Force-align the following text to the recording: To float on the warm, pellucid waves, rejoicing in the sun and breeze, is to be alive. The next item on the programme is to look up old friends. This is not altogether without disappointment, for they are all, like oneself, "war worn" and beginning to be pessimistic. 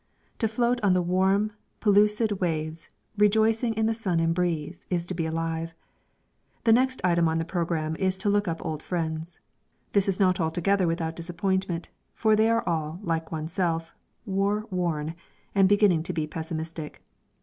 To 0.39 0.47
float 0.47 0.79
on 0.81 0.93
the 0.93 1.01
warm, 1.03 1.51
pellucid 1.79 2.39
waves, 2.41 2.89
rejoicing 3.19 3.75
in 3.75 3.85
the 3.85 3.93
sun 3.93 4.19
and 4.19 4.33
breeze, 4.33 4.87
is 4.89 5.05
to 5.05 5.13
be 5.13 5.27
alive. 5.27 5.75
The 6.63 6.73
next 6.73 7.01
item 7.03 7.29
on 7.29 7.37
the 7.37 7.45
programme 7.45 7.95
is 7.97 8.17
to 8.17 8.29
look 8.31 8.47
up 8.47 8.65
old 8.65 8.81
friends. 8.81 9.39
This 9.91 10.09
is 10.09 10.19
not 10.19 10.39
altogether 10.39 10.87
without 10.87 11.15
disappointment, 11.15 11.91
for 12.15 12.35
they 12.35 12.49
are 12.49 12.67
all, 12.67 12.99
like 13.03 13.31
oneself, 13.31 13.93
"war 14.25 14.65
worn" 14.71 15.13
and 15.53 15.69
beginning 15.69 16.01
to 16.01 16.13
be 16.13 16.25
pessimistic. 16.25 17.03